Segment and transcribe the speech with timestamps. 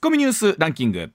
[0.00, 1.12] ッコミニュースランキング。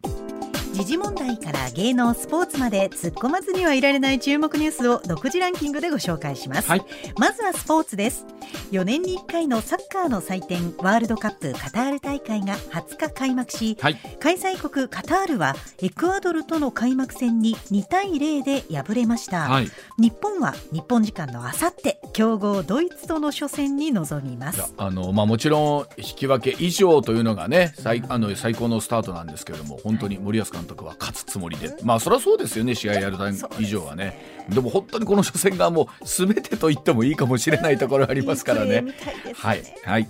[0.74, 6.86] 時事問題から芸能スポーツまで突っ込まずにはいられない注目ニュースを独自ランキングでご紹介します、はい。
[7.18, 8.28] まずはスポーツです
[8.72, 13.96] 4年に1回のサッカーの祭典ワールドカップカタール大会が20日開幕し、はい。
[14.20, 19.70] 開催国カタールはエクアドルとの開幕戦に2対0で敗れました、はい。
[19.98, 24.74] 日本は日本時間のあさって強豪ドイツとの初戦に臨みます。
[24.78, 33.18] あのまあ、もちろん引き分け以上というのがね最あの最高のスタートなんですけれども本当に森保監督は勝つつもりで、まあそりゃそうですよね試合やる
[33.60, 34.36] 以上はね。
[34.50, 38.94] でも本当にこの初戦がもう全てと言ってもいいかもしれないところありますからねいいプレーみ。
[38.94, 39.34] たいですね。
[39.36, 40.08] はい、はい、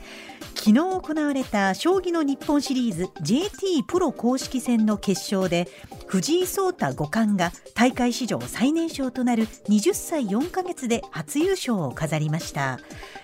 [0.55, 5.68] 昨日行われた将棋の日本シリーズ JT プロ公式戦の決勝で
[6.08, 12.80] 藤井聡太五冠が大会史上最年少となる20歳4ヶ月で初優勝を飾りました。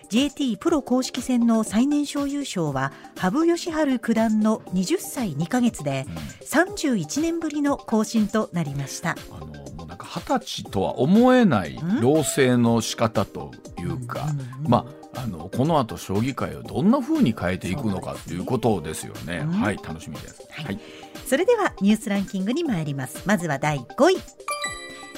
[0.10, 6.06] JT プロ公式戦の最年少優勝は羽生善治九段の20歳2ヶ月で
[6.46, 9.12] 31年ぶりの更新となりました。
[9.32, 14.28] あのもうなんか二十歳とは思えない老成の仕方というか、
[14.68, 19.42] まああのこの後将棋界をどんな風に変えていくのかということですよね。
[19.44, 19.52] うん。
[19.52, 20.48] はい楽しみです。
[20.50, 20.66] はい。
[20.66, 20.80] はい。
[21.26, 23.24] それではニュースランキングに参ります。
[23.26, 24.18] まずは第5位。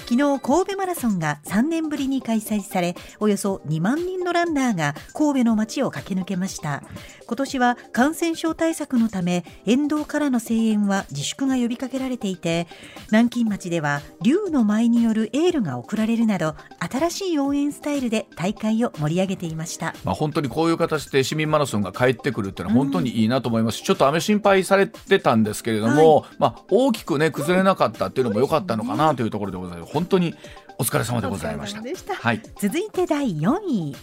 [0.04, 6.81] 昨日神戸マラソンが3年ぶりに開催されおよそ2万人のランナーが神戸の街を駆け抜けました。
[7.26, 12.67] 今年は感染症対策のため沿道からの声援は自粛が呼びかけられていて
[13.12, 19.95] 南京町では竜の舞によるエールが送られるなど新しい応援スタイルで大会を盛り上げていました。
[20.03, 29.94] まあ、本当にこういう形で市民マラソンが帰ってくるっていうのは本当にいいなと思います、ちょっと雨心配されてたんですけれども、まあ、大きくね崩れなかったっていうのも良かったのかなというところでございます。
[29.94, 30.36] 本当に
[30.78, 31.81] お疲れ様でございました。
[31.81, 32.16] した。
[32.16, 32.42] はい。
[32.59, 33.95] 続いて第4位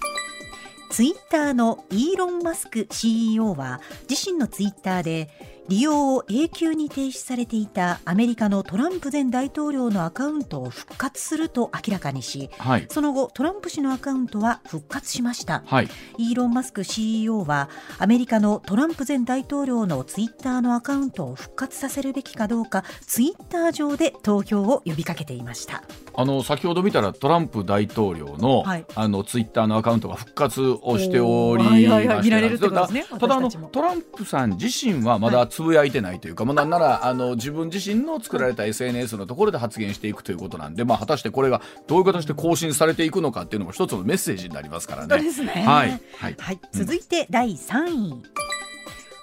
[0.91, 5.31] ツイッターのイーロン・マスク CEO は自身のツイッターで
[5.71, 12.89] 利用を永久に停止されていたアメリカのトランプ前大統領のアカウントを復活すると明らかにしはい。
[12.91, 15.63] その後トランプ氏のアカウントは復活しました。
[15.65, 15.89] はい。
[16.19, 25.85] イーロン・マスク CEO はアメリカのトランプ前大統領のツイッターのアカウントを復活させるべきかどうかツイッター上で投票を呼びかけていました。
[26.17, 28.85] あの先ほど見たらトランプ大統領の,、はい。
[28.97, 45.09] あのツイッターのアカウントが復活をしておりまして見られるってことですねただただあのトランプさん自身はまだつぶやいてないというか、まあなんならあの自分自身の作られた SNS のところで発言していくということなんで、まあ、果たしてこれがどういう形で更新されていくのかっていうのも一つのメッセージになりますからね。
[45.11, 45.51] 本当ですね。
[45.67, 46.37] はい、はい。
[46.39, 48.23] はい、続いて第3位、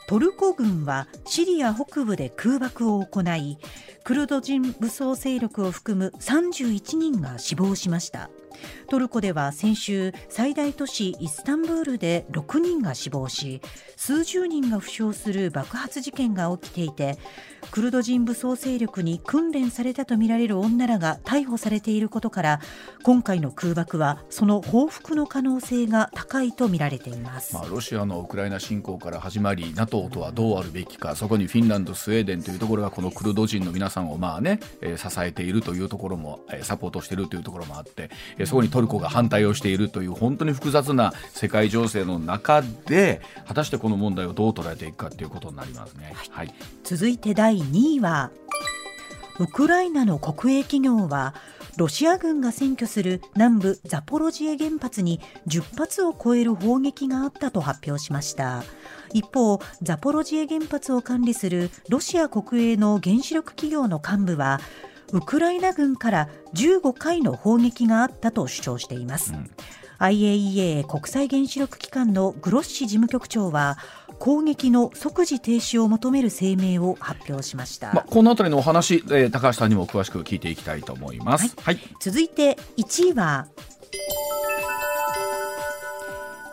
[0.08, 3.58] トルコ軍はシリア北部で空爆を行い
[4.04, 8.30] クルド人武装勢力を含む31人が死亡しました
[8.90, 13.62] トルコでは先週最大都市イスタンブールで6人が死亡し
[13.96, 17.18] 数十人が負傷する爆発事件が起きていて
[17.72, 22.62] クルド人武装勢力に訓練されたとみられる女らが逮捕されていることから
[23.04, 38.10] 今回の空爆はその報復の可能性が高いとみられています、まあ、ロシアのウクライナ侵攻から始まり NATO とはどうあるべきかそこにフィンランドスウェーデンというところがこのクルド人の皆さんをまあ、ね支えているというところも、サポートしているというところもあって、
[38.48, 46.14] そこにトルコが反対をしているという本当に複雑な世界情勢の中で果たしてこの問題をどう捉えていくかということになりますね。
[46.30, 46.54] はい。
[46.84, 48.32] 続いて第2位は
[49.40, 51.36] ウクライナの国営企業は
[51.78, 58.64] ロシア軍が占拠する南部ザポロジエ原発に10発を超える砲撃があったと発表しました。
[59.14, 64.60] 一方ザポロジエ原発を管理するロシア国営の原子力企業の幹部は
[65.14, 69.34] ウクライナ軍から15回の砲撃があったと主張しています、
[70.00, 73.78] IAEA 国際原子力機関のグロッシ事務局長は
[74.20, 81.56] 攻撃の即時停止を求める声明を発表しました、まあ、この辺りのお話、えー高橋さんにも詳しく聞いていきたいと思います。
[81.62, 83.48] はい、続いて1位は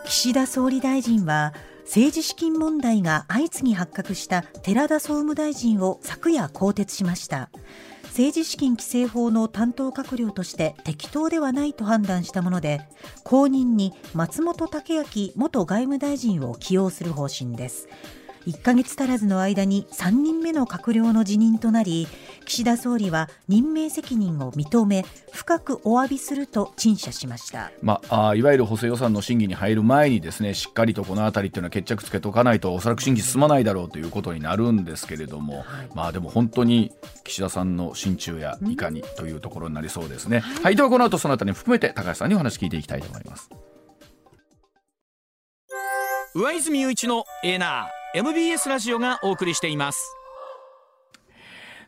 [0.05, 1.55] 岸田総理大臣は
[1.85, 7.51] 政治資金問題が相次ぎ発覚した寺田総務大臣を昨夜更迭しました
[8.15, 12.81] 政治資金規正法の担当閣僚として適当ではないと判断したもので
[13.25, 17.89] 後任に松本剛明元外務大臣を起用する方針です。
[18.47, 22.07] 1ヶ月足らずの間に3人目の閣僚の辞任となり
[22.45, 35.65] 岸田総理は任命責任を認め深くお詫びすると陳謝しましたまあ、あーいわゆる補正予算の審議に入る前にですねしっかりとこの辺りっていうのは決着つけておかないとおそらく審議進まないだろうということになるんですけれども、
[35.95, 36.93] まあでも本当に
[37.25, 40.41] 岸田さんの心中やいかにというところになりそうですね。
[40.41, 43.51] はい、ではこの後そのあたりに含めて高橋さんにお話聞いていきたいと思います。
[46.35, 50.17] 上泉雄一のエーナー MBS ラジオがお送りしています。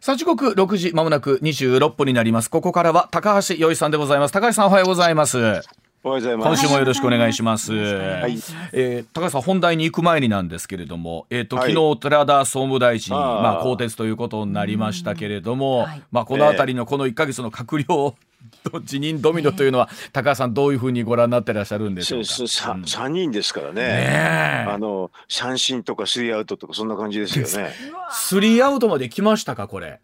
[0.01, 2.51] さあ時刻6時まもなく26分になります。
[2.51, 4.33] ここからは高橋洋一さんでございます。
[4.33, 5.39] 高橋さんおはようございます。
[5.39, 5.63] おはよ
[6.03, 6.49] うございます。
[6.49, 7.73] 今週もよろしくお願いします。
[7.73, 8.39] はい。
[8.73, 11.73] えー高橋さん本題に行く前になんですけれども、えっ、と、はい。
[11.73, 16.03] 昨日寺田総務大臣まあ更迭ということになりましたけれども、はい。
[16.11, 18.17] まあこのあたりのこの1ヶ月の閣僚
[18.71, 22.27] と辞任ドミノというのは、高橋さんどういうふうにご覧になってらっしゃるんでしょうか？
[22.27, 23.75] すすさうん三人ですからね。
[23.83, 27.73] ねえあの三振とかスリーアウトとかそんな感じですよね。
[28.11, 30.01] スリーアウトまで来ましたかこれ？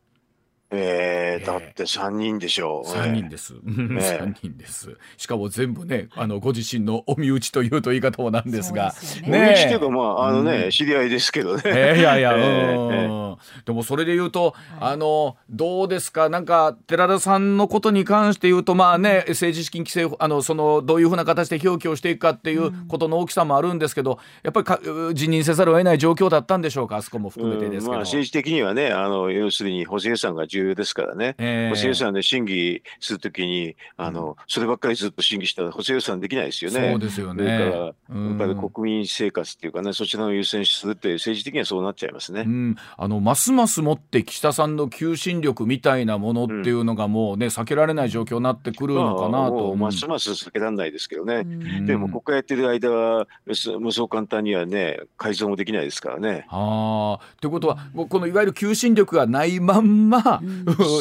[0.72, 2.82] えー、えだって三人でしょ。
[2.84, 2.88] う。
[2.88, 3.54] 三人です。
[3.98, 4.96] え三人です。
[5.16, 8.94] しかも全部ね、あのご自身のお身内というと言い方もなんですが。
[9.22, 9.28] ね。
[9.28, 10.70] 身内けどまああのね、うん。
[10.70, 11.62] 知り合いですけどね。
[11.66, 16.28] えーいやいや、 えーうんえでもそれで言うと、あのどうですか？
[16.28, 26.96] なんか寺田さんのことに関して言うとまあね政治資金規正あのそのどういうふうな形で表記をしていくかっていうことの大きさもあるんですけど、やっぱりかう辞任せざるを得ない状況だったんでしょうか？
[26.96, 27.90] あそこも含めてですけど、うん。
[27.92, 36.90] まあ、政治的にはね、あの要するに補正予算が重要ですからね、えー補正予算で審議するときにあの、そればっかりずっと審議したら補正予算できないですよね。
[36.90, 37.44] そうですよね。
[37.44, 38.28] それから、うん。
[38.28, 42.42] やっぱり国民生活っていうかね、そちらを優先するって、政治的にはそうなっちゃいますね。
[42.42, 51.36] うん、あのますますもって岸田さんの求心力みたいなものっていうのがもうね、避けられない状況になってくるのかなまあますます避けられないですけどね。
[51.36, 51.86] うん。
[51.86, 56.46] でも、国会やってる間は、そもうそう簡単にはね、改造もできないですからね。
[56.48, 57.40] ああ。
[57.40, 60.40] ということはもうこのいわゆる求心力がないまんま、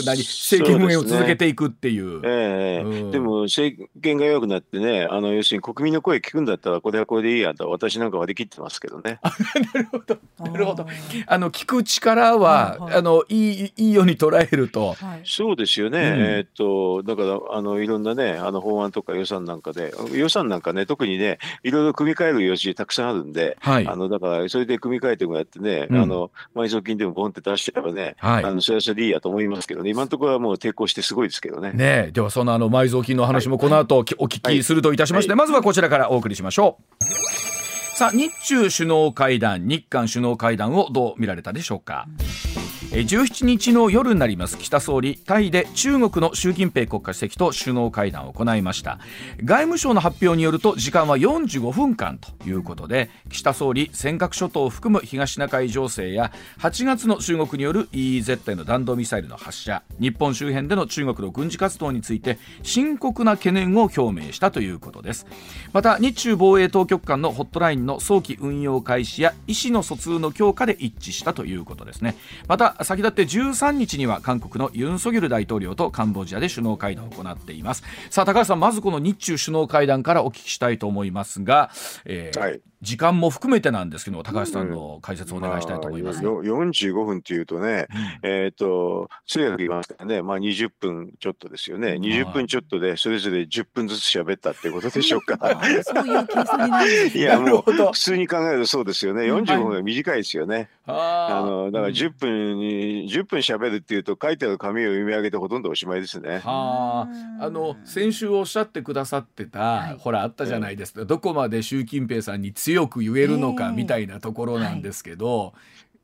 [0.06, 0.22] 何？
[0.22, 2.22] 政権運営を続けていくっていう。
[2.24, 2.84] ええ。
[2.84, 3.12] うん。
[3.12, 9.20] でも政権が弱くなってね、あの要するに国民の声聞くんだったら、これはこれでいいやと、私なんか割り切ってますけどね。
[9.74, 10.18] なるほど。
[10.40, 10.86] なるほど。
[11.28, 12.96] あの聞く力は、はいはい。
[12.96, 14.94] あのいいいいように捉えると。
[14.94, 15.22] はい。
[15.26, 16.06] そうですよね、うん。
[16.22, 23.88] えーっとだからあのいろんなね、あの法案とか予算なんかで、予算なんかね、特にね、いろいろ組み替える余地たくさんあるんで、はい。
[23.88, 25.98] あのだからそれで組み替えてもやってね、うん。
[25.98, 28.44] あの埋蔵金でもボンって出しちゃえばね、はい。
[28.44, 31.72] あのそれはそれでいいやと思いますけどね、今のところはもう抵抗してすごいですけどね。
[31.72, 37.98] ねえではそのあの埋蔵金の話もこの後、お聞きするといたしまして、はいまずはこちらからお送りしましょう。
[37.98, 42.06] さあ日中首脳会談日韓首脳会談をどう見られたでしょうか。
[42.10, 42.51] えー
[42.92, 44.58] 17日の夜になります。
[44.58, 49.00] 岸田総理タイで中国の習近平国家主席と首脳会談を行いました。
[49.46, 65.28] 外務省の発表によると時間は45分間ということで岸田総理尖閣諸島を含む東シナ海情勢や8月の中国による EEZ への弾道ミサイルの発射日本周辺での中国の軍事活動について深刻な懸念を表明したということです。
[65.72, 72.18] また日中防衛当局間のホットラインの早期運用開始や意思の疎通の強化で一致したということですね。
[72.50, 77.84] また先立って13日には韓国のユン・ソギョル大統領とカンボジアで首脳会談を行っています。
[78.10, 81.72] さあ高橋さんまずこの日中首脳会談からお聞きしたいと思いますが、
[82.06, 82.62] えーはい。
[82.82, 87.88] 時間も含めてなんですけど高橋さんの解説をお願いしたいと思います、まあよ45分っていうとね、
[88.24, 91.94] えっ、と、通訳言いますからね、まあ20分ちょっとですよね。
[91.94, 95.34] 20分ちょっとでそれぞれ10分ずつ喋ったっていうことでしょうか。
[95.52, 97.22] いう計算になるんですね。
[97.22, 99.24] いや、もう普通に考えるとそうですよね。
[99.24, 100.70] 45分が短いですよね。
[100.88, 106.42] ああの、だから10分に、10分喋るっていうと書いてある紙を読み上げてほとんどおしまいですね。
[106.44, 107.08] は
[107.40, 109.98] あ、あの先週おっしゃってくださってた、はい。
[110.00, 115.54] ほらあったじゃないですか、どこまで習近平さんに強く言えるのかええみたいなところなんですけど、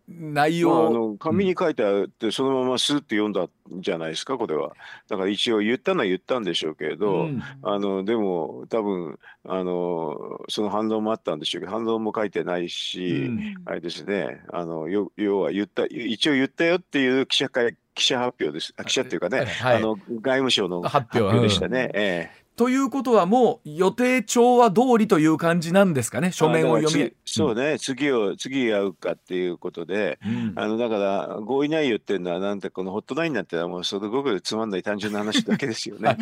[0.09, 3.50] 内まあ、あ容、の紙に書いてあって、そのままスーって読んだん
[3.81, 4.74] じゃないですか、これは。
[5.09, 7.43] だから一応言ったのは言ったんでしょうけれど、うん。
[7.62, 13.55] あのでも多分あのその反論もあったんでしょうけど反論も書いてないし、うん。
[13.65, 14.41] あれですね。
[14.53, 18.74] あのよ要は言った一応言ったよっていう記者会記者発表です。
[18.77, 19.77] あ記者っていうかね、はい。
[19.77, 21.41] あの外務省の発表。
[21.41, 21.91] でしたね。
[21.93, 26.31] ええということはもう予定調和通りという感じなんですかね？
[26.31, 27.13] 書面を読み。
[27.23, 30.53] そうね、次を次会うかっていうことで、うん。
[30.55, 36.17] あのだから合意内容っていうのはなんてこのホットラインなんてもうすごくつまんない単純な話だけですよね。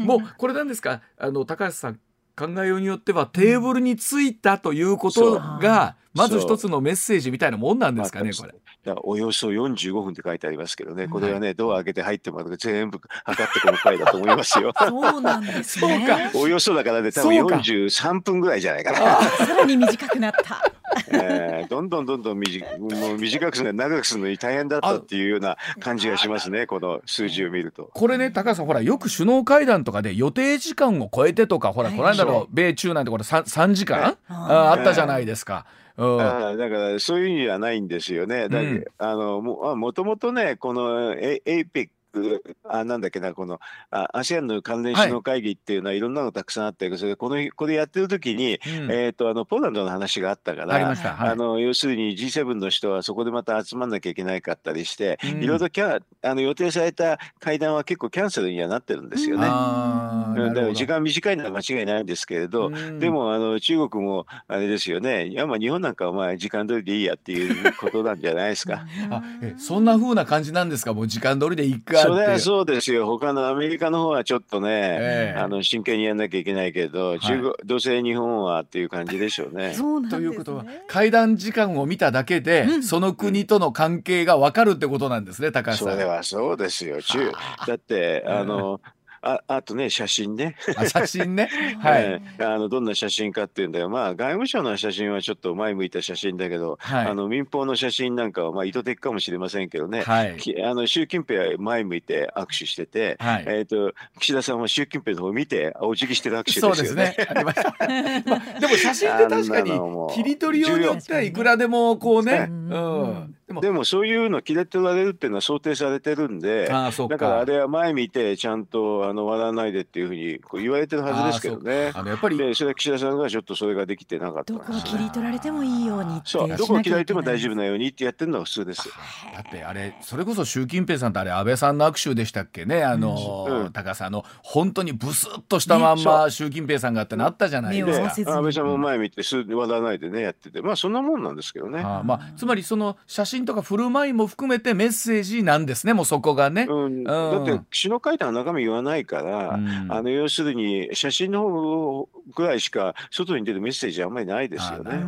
[0.00, 1.02] もうこれなんですか？
[1.18, 2.00] あの高橋さん
[2.36, 8.54] 考えようによってはテーブルについたということがまず一つのメッセージみたいなもんなんですかねこれ。
[9.02, 14.72] およそ45分って書いてありますけどね、これはね、ドア開けて入ってもらうと全部測ってこの回だと思いますよ。
[14.76, 16.06] そうなんですね。
[16.32, 19.22] そうかおよそだからね、多分そうか43分ぐらいじゃないかな。
[19.22, 20.70] さらに短くなった。
[21.10, 27.90] えーどんどんどんどん短もう短くするの長くするのに大変だったっていうような感じがしますね、この数字を見ると。
[27.92, 35.66] これね高橋さんほらよく首脳会談とかで予定時間を超えてとかほらはいこの間の米中なんてこれ 3, 3時間、はいああったじゃないですか。
[35.96, 38.48] うんあーだからそういう意味ではないんですよね。
[38.48, 41.88] だけうんあのもともとね、このエ APEC
[42.64, 48.90] あなんだっけなこのあ ASEAN の関連首脳会議っていうのはいろんなのたくさんあってそれこのこれやってる時に、うん。
[48.90, 50.94] えー、とあのポーランドの話があったからあ。
[50.94, 51.30] はい。
[51.30, 55.42] あの要するに G7 の人はそこでまた集まんなきゃいけないかったりして、うん。
[55.42, 59.46] いろいろキャあの予定された会談は結構キャンセルにはなってるんですよね。
[59.46, 62.98] うんだから時間短いのは間違いないんですけれど、うん。
[62.98, 68.84] でもあの中国もあれですよね、いやまあ日本なんかはまあ時間通りでいいやっていうことなんじゃないですか。
[69.10, 70.92] あえそんな風な感じなんですか？
[70.92, 75.38] もう時間通りでいいかそれはそうですよ、他のアメリカの方はちょっとね、ええ。
[75.38, 79.74] あの真剣にやんなきゃいけないけど、中国どうせ日本はっていう感じでしょうね。
[79.76, 80.28] そうなんですね。
[80.28, 82.82] ということは会談時間を見ただけで、うん。
[82.82, 85.92] その国との関係が分かるってことなんですね高橋さん。
[85.92, 87.00] それはそうですよ。
[87.02, 87.32] 中
[87.66, 88.80] だってあの
[89.24, 90.56] ああとね写真ね。
[90.76, 91.48] あ写真ね？
[91.80, 92.02] はい。
[92.02, 93.88] ええあのどんな写真かっていうんだよ。
[93.88, 100.02] まあ外務省の写真はちょっと前向いた写真だけど、はいあの民放の写真なんかはまあ意図的かもしれませんけどね。
[100.02, 100.36] はい。
[100.36, 103.44] きあの習近平は前向いて握手してて、はい。
[103.46, 107.14] えっ、と岸田さんは習近平の方を見てお辞儀してる握手そうですよね。
[107.16, 107.28] ですね。
[107.30, 109.80] ありましあ、でも写真って確かに
[110.14, 112.48] 切り取りようによってはいくらでもこうね。
[112.50, 113.34] ううんん。
[113.46, 117.16] でもでもそういうの切れ取られるっていうのは想定されてるんで、ああそうか。
[117.16, 121.92] だからあれは前見てちゃんとあの笑わないでっていうふうにこう言われてるはずですけどね。
[121.94, 124.52] あのやっぱりでそれは岸田さんがちょっとそれができてなかった。
[124.54, 128.88] んどこを切り取られてもいいようにってそう、どこを切られても大丈夫なようにってやってるのが普通です。
[129.34, 132.82] だってあれそれこそ習近平さんとあれ安倍さんの握手でしたっけね？
[132.82, 133.72] あの、うん。
[133.72, 138.32] 高さんあの本当にブスッとしたまんま習近平さんがってなったじゃないですか。
[138.32, 140.62] 安倍さんも前見てすぐ笑わないでねやってて。
[140.62, 141.80] まあそんなもんなんですけどね。
[141.80, 146.66] あーまあ、つまりその写真とか振る舞いも含めてメッセージなんですねもうそこがね。
[146.68, 149.92] うん、だって首脳会談は中身言わないから、うん。
[149.92, 155.02] あの要するに写真の方ぐらいしか外に出るメッセージはあんまりないですよね。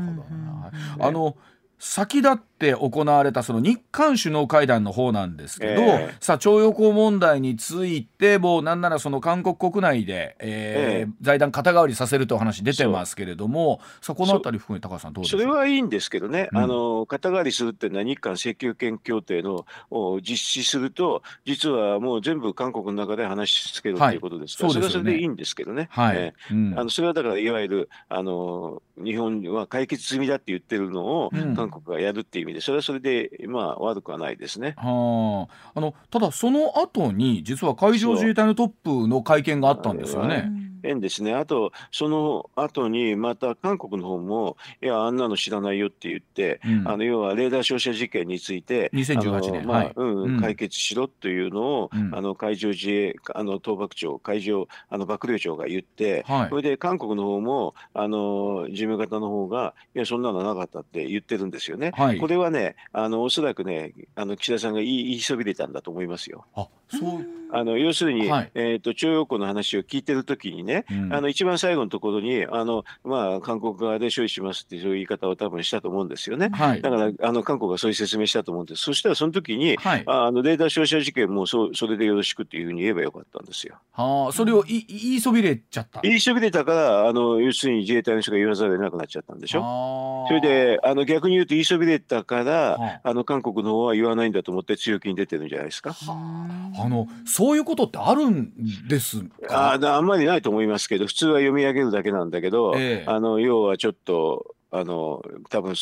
[0.98, 1.36] あの
[1.78, 6.14] 先立って行われたその日韓首脳会談の方なんですけど、ええ。
[6.20, 11.12] さあ徴用工問題についてもうなんならその韓国国内で、えーええ。
[11.20, 15.42] 財団肩代わりさせるという話出てますけれどもそこのあたり含めて高橋さんどうそか？
[15.42, 16.58] れはいいんですけどね、うん。
[16.58, 24.18] あの肩代わりするっていうのは日韓請求権協定のを実施すると、実はもう全部韓国の中で話しつけるはいとい。
[24.18, 25.04] うことですから、そうですよね。
[25.04, 25.88] それはそれでいいんですけどね。
[25.90, 26.34] はい、え。
[26.50, 26.74] うん。
[26.78, 31.54] あのそれはだからいわゆるあの日本は解決済みだって言ってるのをうん。
[31.54, 34.74] 韓国がやるっていう意味で、それはそれでまあ悪くはないですね。
[34.76, 40.50] はあ、あのただその後に実は海上自衛隊のトップの会見があったんですよはね。
[40.86, 41.34] 変ですね。
[41.34, 46.88] あと、その後にまた韓国の方も、いや、あんなの知らないよって言って、うん。
[46.88, 49.66] あの要はレーダー照射事件について、2018年。
[49.66, 49.92] まあはい。
[49.96, 50.40] うんうん。
[50.40, 52.14] 解決しろというのを、うん。
[52.14, 56.48] あの海上自衛あの東幕長、海上あの幕僚長が言って、はい。
[56.50, 61.92] それで韓国の方もあの事務方の方が、いや、そんなのなかったって言ってるんですよね。
[61.94, 62.18] はい。
[62.18, 66.44] これはね、あのおそらくね、あの岸田さんが言い言いそびれたんだと思いますよ。
[66.54, 68.50] あそう、あの要するに、はい。
[68.54, 76.50] えー、と徴用工の話を聞いてるときにね、うんあの一番最後のところにあの、まあ、韓国側で処理しますっていうそういう言い方を多分したと思うんですよね。
[76.52, 78.82] はいだからあの韓国がそういう説明したと思うんです。
[78.82, 83.76] そしたらその時に、はいああのレーダー照射事件もそうそれでよろしくっていうふうに言えばよかったんですよ。
[83.92, 86.00] はあ、それをい言いそびれちゃった。
[86.02, 89.60] 言いそびれたからあの要するに自衛隊の人が言わざるを得なくなっちゃったんでしょ。
[89.60, 95.96] ょそれであの逆に言うと言いそびれたから、はああの韓国の方は言わないんだと思って強気に出てるんじゃないですか。
[96.08, 98.52] あのそういうことってあるん
[98.88, 99.72] ですか？
[99.72, 103.04] あだあんまりないと思いますけど普通は読み上げるだけなんだけど、ええ。
[103.06, 105.74] あの要はちょっとあの多分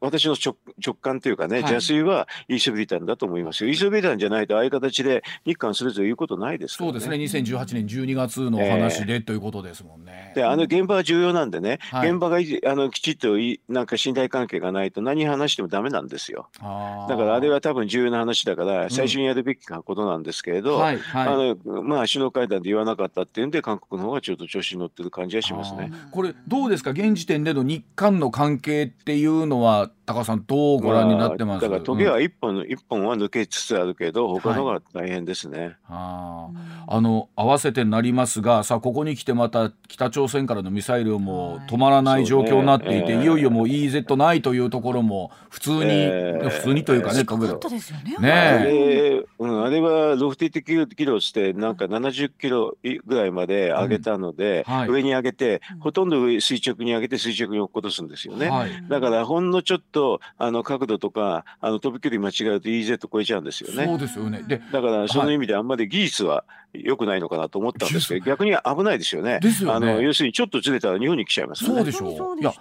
[0.00, 3.66] 私の直直感というかね、はい邪推は言いそびれたんだと思いますよ。
[3.66, 7.00] 言いそびれたんじゃないとああいう形で日韓それぞれ言うことないですからね。
[7.00, 7.50] そうですね。
[7.54, 10.32] 2018年12月の話で、ということですもんね。
[10.34, 16.48] であの現場は重要なんでね、はい現場がいあのきちっといなんか信頼関係がないと何話してもダメなんですよ。
[16.60, 21.28] だからあれは多分重要な話だから最初にやるべきことなんですけれど、はいはい。
[21.28, 25.92] あのまあ首脳会談で言わなかったっていうんで韓国の方がちょっと調子に乗ってる感じはしますね。
[26.10, 26.90] これどうですか？
[26.90, 31.62] 現時点での日韓の関係っていうのは高橋さんどうご覧になってます？
[31.62, 32.12] だから時計うん。
[32.12, 35.76] は一本、一本は抜けつつあるけど他のが大変ですね。
[35.88, 36.92] あー。
[36.92, 43.12] あの合わせてなりますがさあここに来てまた北朝鮮からのミサイルも止まらない状況になっていて、そうね。
[43.14, 43.22] ええ。
[43.22, 46.48] いよいよもう EZ ないというところも普通に、ええ。
[46.48, 48.16] 普通にというかね、かったですよね。
[48.18, 52.76] ねあえれ、うん、あれはロフティ的キロしてなんか70キロ
[53.06, 54.88] ぐらいまで上げたので、うんはい。
[54.88, 55.78] 上に上げてうん。
[55.80, 58.48] ほとんど上垂直に上げて垂直に落っことすんですよね。
[58.48, 58.70] はい。
[58.88, 59.99] だからほんのちょっと
[60.38, 63.86] あの角度とかあの飛ぶ距離間違うと EZ 超えちゃうんですよね。
[63.86, 69.40] そうですよねでだからその意味であんまり技術は良くないのかなと思ったんですけど逆に危ないですよね。
[69.40, 71.76] ですよねあの要するにちょっとずれたら日本に来ちゃいますよね。
[71.76, 72.52] そうでしょういや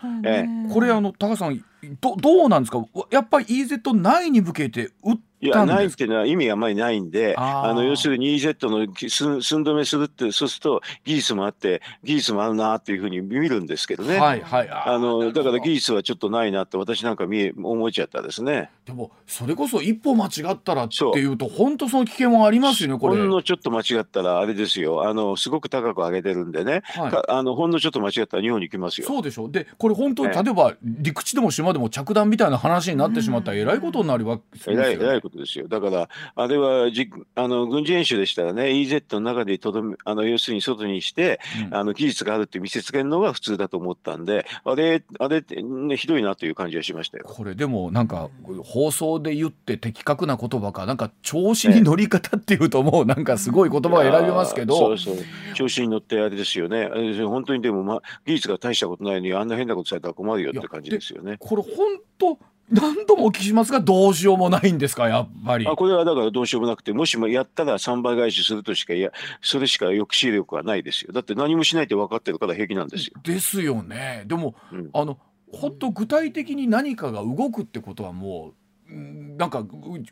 [0.73, 1.63] これあの高橋さん
[2.01, 2.83] どどうなんですか？
[3.11, 14.19] やっぱり EZ 内に向けて撃っいや、ないっていうのは意味あまりないんで、あの、要するに EZ の寸寸止めするって、そうすると技術もあって、技術もあるなっていうふうに見るんですけどね。
[14.19, 14.69] はいはい。
[14.69, 18.69] あの、だから技術はちょっとないなって私なんか見え、思っちゃったですね。
[18.85, 23.15] でも、それこそ一歩間違ったらっていうと、本当その危険はありますよね、これ。
[23.15, 25.07] ほんのちょっと間違ったら、あれですよ。
[25.07, 26.81] あの、すごく高く上げてるんでね。
[26.83, 29.07] はい、あの、ほんのちょっと間違ったら日本に行きますよ。
[29.07, 29.45] そうでしょ？
[29.45, 29.51] う。
[29.53, 34.91] で、これ本当に、例えば陸地でも島でも着弾みたいな話になってしまったら、えらいことになるわけですよ、ね。
[34.91, 35.67] えらいことですよ。
[35.67, 47.25] だから、あれはじあの軍事演習でしたらね、EZ の中でとどめあの要するに外にして、うん、あの技術があるって見せつけるのが普通だと思ったんで、あれ、あれって、ね、ひどいなという感じがしましたよ。
[47.27, 48.29] これでもなんか
[48.63, 55.15] 放送で言って的確な言葉か、なんか調子に乗り方っていうともうなんかすごい言葉を選びますけど、そうそう
[55.55, 56.89] 調子に乗ってあれですよね。
[57.25, 61.37] 本当にでも、ま、技術が大したことないのにあんな変なことされたら困るよって感じですよね。
[61.39, 62.39] これ本当
[62.71, 65.67] 何度もお聞きしますがどうしようもないんですかやっぱり。
[65.67, 69.11] あこれはだからどうしようもなくてもしもやったら3倍返しするとしかいや
[69.41, 71.11] それしか抑止力はないですよ。
[71.11, 73.13] だって何もしないって分かってるから平気なんですよ。
[73.23, 74.23] ですよね。
[74.27, 75.17] でも、うん、あの
[75.51, 78.58] ほんと具体的に何かが動くってことはもう
[78.91, 79.63] なんか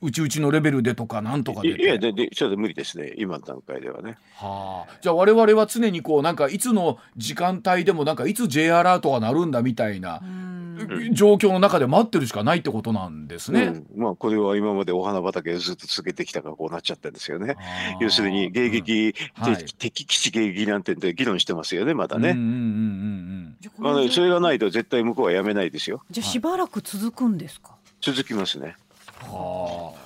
[0.01, 4.17] うちうちのレベルでとかなんとかでいやででちょっと無理ですね今の段階ではね。
[4.35, 10.21] はあ、じゃあ我々は常にこうなんかいつの時間帯でもなんかいつ J アラートが鳴るんだみたいな
[11.11, 13.63] 状況の中で待ってるしかないってことなんですね。
[13.63, 17.55] うん、まあこれは今までお花畑をずっと続けてきたからこうなっちゃったんですよね。
[17.99, 22.35] 要するに迎撃、うんはい、敵基地迎撃なんて議論してますよねまだね。
[23.79, 26.03] まあそれがないと絶対向こうはやめないですよ。
[26.11, 27.76] じゃあしばらく続くんですか？
[28.01, 28.75] 続きますね。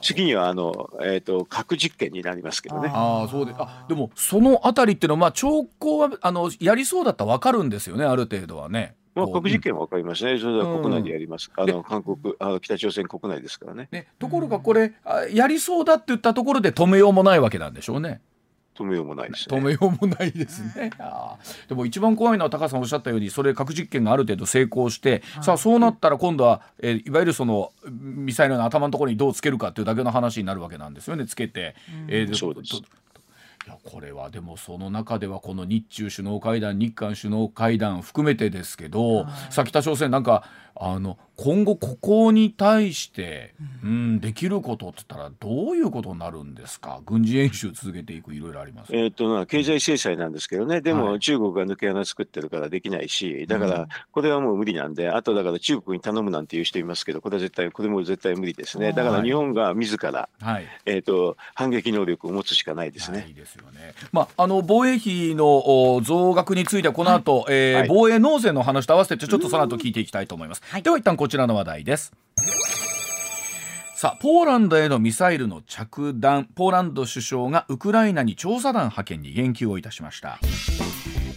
[0.02, 2.90] 次にはあの、えーと、核実験になりますけどね。
[2.94, 8.96] あそうであでもそのあたりっていうのは、まあ、兆候はあのやりそうだったら分かるんですよねある程度はね。
[9.14, 13.90] まあ、核実験は分かりますね、それは国内でやります、うん、あの韓国あの、北朝鮮国内ですからね。
[13.92, 14.94] ねところがこれ、
[15.34, 18.22] やりそうだって言ったところで止めようもないわけなんでしょうね。
[18.82, 20.92] 止めようもないです、ね、止めようもないですね。
[21.68, 31.26] でも一番怖いのは高橋さんおっしゃったようにそれ核実験がある程度成功して、はい、さあそうなったら今度は、えー、いわゆるそのミサイルの頭のところにどうつけるかっていうだけの話になるわけなんですよね。
[31.26, 31.76] つけて。
[32.08, 32.82] うん、えー、そうです。
[33.68, 40.44] いやこれはでもその中ではこの日中首脳会談日韓首脳会談含めてですけど、さあ北朝鮮なんか
[40.76, 47.02] あの今後ここに対して、うん、できることって言ったらどういうことになるんですか？
[47.06, 50.82] 軍事演習続けていくいろいろあります、えっと経済制裁なんですけどね。
[50.82, 58.94] でも中国が抜け穴作ってるからできないしだからこれはもう無理なんで、あとだから中国に頼むなんていう人いますけどこれは絶対これも絶対無理ですね。
[58.94, 63.26] だから日本が自ら、はい、えっと反撃能力を持つしかないですね。
[63.28, 63.94] いいですよね。
[64.12, 70.61] まあ、あの防衛費の増額についてはこの後、はい、えーはい、防衛納税の話と合わせてちょっとその後聞いていきたいと思います。
[70.62, 72.14] はい、では一旦こちらの話題です。
[73.96, 76.48] さあポーランドへのミサイルの着弾。
[76.56, 80.40] ポーランド首相がウクライナに調査団派遣に言及をいたしました。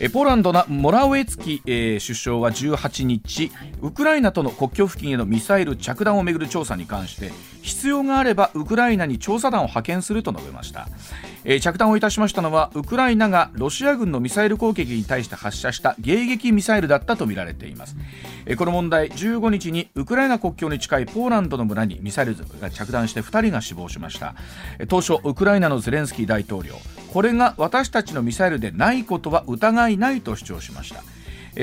[0.00, 10.88] えポーランドのモラウェツキ、えー、首相は18日ウクライナとの国境付近へのミサイル着弾をめぐる調査に関して必要があればウクライナに調査団を派遣すると述べました。
[11.44, 17.96] えー、着弾をいたしましたのはウクライナがロシア軍のミサイル攻撃に対して発射した迎撃ミサイルだったとみられています、
[18.46, 24.34] えー、この問題15日にウクライナ国境に近いポーランドの村にミサイルが着弾して2人が死亡しました。
[24.88, 26.76] 当初ウクライナのゼレンスキー大統領
[27.14, 31.04] これが私たちのミサイルでないことは疑いないと主張しました。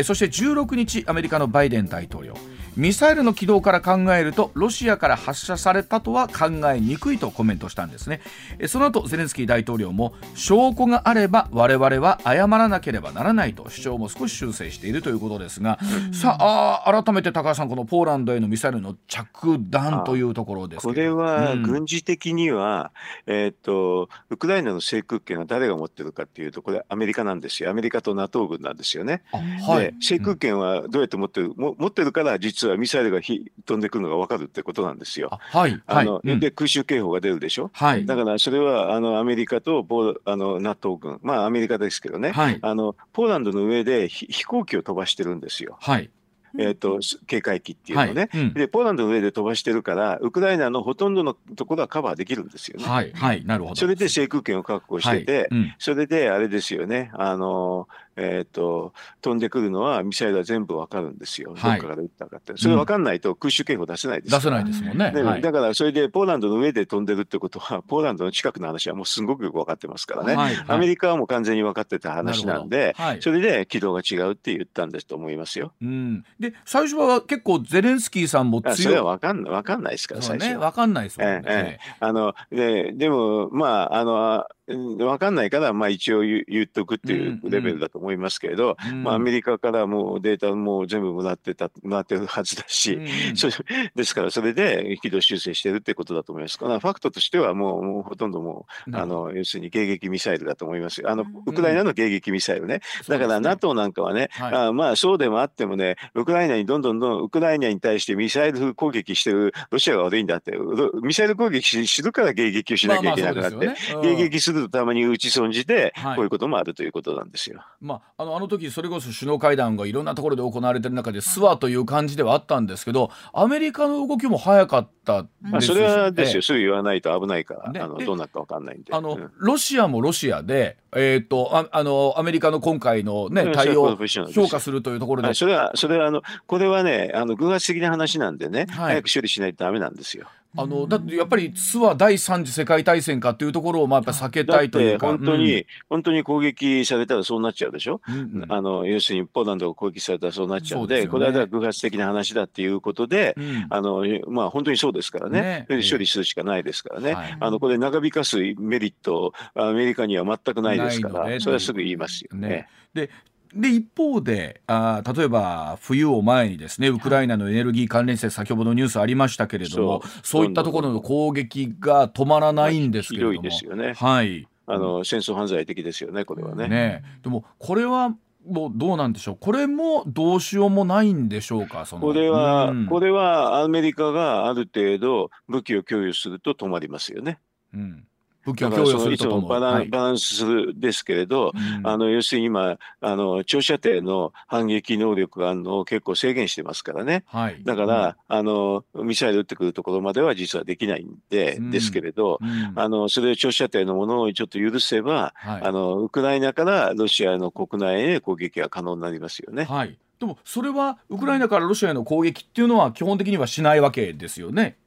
[0.05, 2.35] そして16日アメリカのバイデン大統領。
[2.77, 8.21] ミサイルの軌道から考えるとロシアから発射されたとは考えにくいとコメントしたんですね。
[8.67, 15.79] その後ゼレンスキー大統領も証拠があれば我々は謝らなければならないと主張も少し修正しているということですが、
[16.13, 22.91] さあ改めて高橋さんこのポーランドへのミサイルの着弾というところですこれは軍事的には、
[23.27, 27.69] うん、えー、っとウクライナの制空権は誰が持ってるかっていうとこれアメリカなんですよ。
[27.69, 29.23] アメリカと NATO 軍なんですよね。
[29.31, 35.39] はい、で制空権はどうやって持ってる、も持ってるから実実はミサイルが飛んでくるのが分かるってことなんですよ。
[35.39, 35.81] はい。
[35.87, 37.71] あの、はい、で、空襲警報が出るでしょ？
[37.73, 38.05] はい。
[38.05, 42.31] だからそれはあのアメリカとポあの NATO 軍、まあアメリカですけどね。
[42.31, 42.59] はい。
[42.61, 45.77] あのポーランドの上で飛行機を飛ばしてるんですよ。
[45.81, 46.11] はい。
[46.59, 52.83] えーと、警戒機っていうのね、はいうん、でポーランドの上で飛ばしてるからウクライナのほとんどのところはカバーできるんですよね。
[52.83, 70.55] はい、はい、なるほどそれで制空権を確保してて、はいうん、それであれですよねあのえーと、飛んでくるのはミサイルは全部わかるんですよ、どっかから撃ったかって、それ分かんないと空襲警報出せないです出せないですもんね、はい、だからそれでポーランドの上で飛んでるってことは、ポーランドの近くの話はもうすごくよく分かってますからね、はい。
[70.55, 75.73] はい、アメリカはもう完全に分かってた話なんで、はい、それで軌道が違うって言ったんですと思いますよ。
[75.81, 78.75] うん、で、最初は結構、ゼレンスキーさんも強い。
[78.75, 80.49] それは分かん分かんないですから、最初は。
[80.51, 81.41] ね、分かんないですもんね。
[81.47, 81.95] ええ。
[81.99, 84.45] あのででも、まあ、あの
[84.75, 88.91] 分かんないから、まあ、一応言言っとくっていうレベルだと思いますけれど、うん。
[88.91, 93.49] うん、まあ、アメリカからもうデータも全部もらってたもらってるはずだし、うん、そ
[93.95, 96.57] ですからそれで軌道修正してるってことだと思います。
[96.57, 101.01] ファクトとしてはもうもうほとんどもうあの要するに迎撃ミサイルだと思います。
[101.07, 110.53] あのウクライナの迎撃ミサイルね、だから NATO なんかはね、はい、あまあそうでもあってもねウクライナにどんどんどんウクライナに対してミサイル攻撃してるロシアが悪いんだって
[111.01, 113.77] ミサイル攻撃するから迎撃をしなきゃいけなくなって、まあまあね、
[114.15, 117.63] 迎撃するとたまに撃ち損じて、こういうこともあるということなんですよ。
[117.79, 128.93] まあ、あのあの時それこそ首脳会談がいろんなところで行われてる中で諏訪という感じではあったんですけどアメリカの動きも早かったまあ、それはですよ、すぐ言わないと危ないから、ね、あのどうなるか分かんないんで。
[128.93, 133.97] あの、うん、ロシアもロシアで、えーと、ああのアメリカの今回の、ね、対応を
[134.31, 135.33] 評価するというところで。
[135.33, 140.27] それは、それはあのこれはね、あの偶発的な話なんでね、はい、早く処理しないとだめなんですよ。
[140.57, 155.81] あのだってやっぱりツアー第三次世界大戦かというところをまあやっぱ避けたいというか本当に、うん、本当に攻撃されたらそうなっちゃうでしょ、うんうん、あの要するにポーランドが攻撃されたらそうなっちゃうので、ね、これは偶発的な話だっていうことで、うん、あのまあ本当にそうですからね、ね。
[155.89, 162.49] 処理するしかないですからね、はい、あのこれ長引かすメリットアメリカには全くないですから、それはすぐ言いますよね。
[162.49, 162.67] ね。
[162.93, 163.09] で
[163.53, 170.45] で一方であ例えば冬を前にですねウクライナのエネルギー関連施設先ほどのニュースありましたけれどもそう。
[170.45, 174.47] いったところの攻撃が止まらないんですけれども、ですよね、はい。
[174.67, 176.67] あの戦争犯罪的ですよねこれはね。
[176.67, 177.03] ね。
[177.23, 178.15] でもこれは
[178.47, 179.37] もうどうなんでしょう？
[179.39, 181.85] これもどうしようもないんでしょうか？
[181.85, 187.39] これは、うん、これはアメリカがある程度武器を供与すると止まりますよね。
[187.73, 188.05] うん
[188.45, 202.39] 武器を供与するとともバラン、はい、バランスですけれど、うん、あの要するに今あの長射程の反撃能力があるのを結構制限してますからね、はい、だから、うん、あのミサイル撃ってくるところまでは実はできないんで、うん、ですけれど、
[202.75, 209.65] あのそれを長射程のものをちょっと許せば、はい、あのウクライナからロシアの国内へ攻撃が可能になりますよね。
[209.65, 209.97] はい。
[210.19, 214.77] でもそれはウクライナからロシアへの攻撃っていうのは基本的にはしないわけですよね。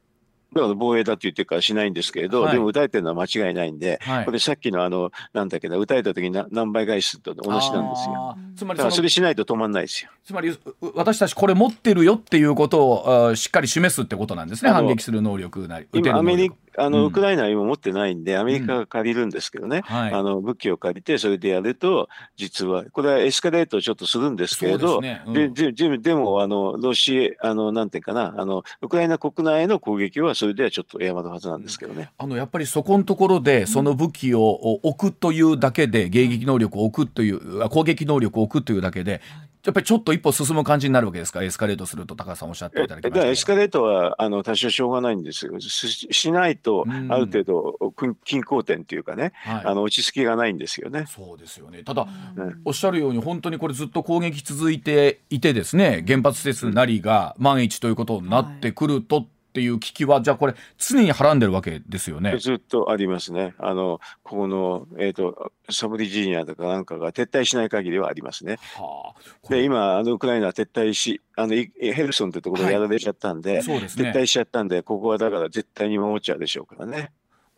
[0.53, 8.37] だから防衛だって言ってるからしないんですけれど、はい、でも打たれてるのは間違いないんで、はい、これさっきのあの、なんだっけな、打たれた時に何倍返すと同じなんですよ。
[8.55, 10.11] つまりそれしないと止まんないですよ。
[10.23, 10.57] つまり
[10.95, 12.87] 私たちこれ持ってるよっていうこと
[13.29, 15.87] をしっかり示すってことなんですね、反撃する能力なり。
[15.93, 25.49] 今アメリあの、ウクライナは今持ってないんで、アメリカが借りるんですけどね、はい、あの武器を借りて、それでやると、実は、これはエスカレートちょっとするんですけれど、で、ね。
[25.53, 32.09] でででも、あの、ロシア、あの、なんていうかな、あの、ウクライナ国内の攻撃は、それではちょっとやまるはずなんですけどね。
[32.17, 34.49] あの、やっぱりそこのところで、その武器を
[34.83, 39.21] 置くというだけで、迎撃能力を置くという、攻撃能力を置くというだけで、
[39.65, 51.05] やっぱりちょっと一歩進む感じになるわけですか、エスカレートすると、高橋さんおっしゃっていただきましたエスカレートはあの多少しょうがないんですよ、ししないと、ある程度、均衡点というかね、はい、あの落ち着きがないんですよね。
[51.07, 51.83] そうですよね。
[51.83, 62.37] ただ、うん、おっしゃるように、本当にこれ、ずっと攻撃続いていて、ですね原発施設なりが万一ということになってくると、はいっていう危機は、じゃあこれ、常にはらんでるわけですよね。
[62.39, 63.55] ずっとありますね。
[63.57, 68.57] あの、ここの、えっ、ー、と、サブリジーニアとかなんかが撤退しない限りはありますね。
[68.77, 77.11] はあ、で、今、あの、ウクライナ撤退し、あの、ヘルソンってところやられちゃったんで、はいでね、撤退しちゃったんで、ここはだから絶対に守っちゃうでしょうからね。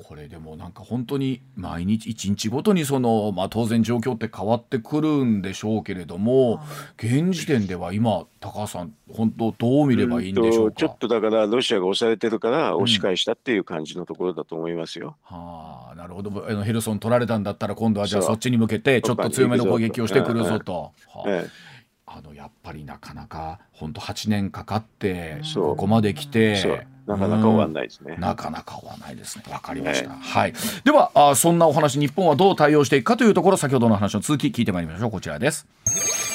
[0.04, 6.62] これでもなんか本当に毎日一日ごとにその、まあ、当然状況って変わってくるんでしょうけれども、
[6.98, 15.18] 現時点では今高橋さん本当どう見ればいいんでしょうちょっとだからロシアが押されてるから押し返したっていう感じのところだと思いますよ。
[15.32, 16.46] うん、はあなるほど。
[16.48, 20.92] あのヘルソン取られたんだったら今度はじゃあそっちに向けてちょっと強めの攻撃をしてくるぞと。
[21.16, 22.22] あ。
[22.22, 26.86] のやっぱりなかなか本当8年かかってここまで来て。
[27.08, 28.18] なかなか終わらないですね。
[28.20, 29.46] なかなか終わらないですね。
[29.50, 30.10] わかりました。
[30.10, 30.54] はい。
[30.84, 35.12] ではあ、そんなお話、日本はどう対応していくかというところ、先ほどの話の続き聞いてまいりましょう。
[35.12, 35.66] こちらです。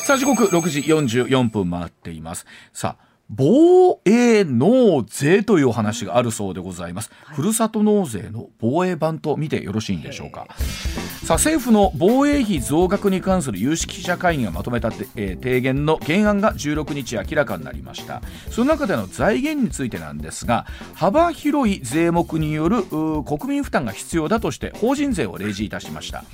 [0.06, 2.46] さあ、時刻6時44分回っています。
[2.72, 7.10] さあ、防衛納税というお話があるそうでございます。
[7.28, 10.46] ふるさと納税の防衛版と見てよろしいんでしょうか。
[11.24, 22.82] さあ政府の防衛費増額に関する有識者会議がまとめた、えー、提言の原案が16日明らかになりましたその中での財源についてなんですが幅広い税目による
[23.24, 26.24] 国民負担が必要だとして法人税を例示いたしました